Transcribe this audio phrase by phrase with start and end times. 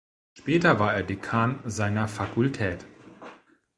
[0.33, 2.87] Später war er Dekan seiner Fakultät.